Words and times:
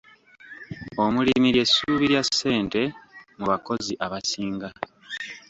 Omulimi 1.03 1.47
ly'essuubi 1.55 2.05
lya 2.11 2.23
ssente 2.27 2.81
mu 3.37 3.45
bakozi 3.51 3.93
abasinga. 4.05 4.69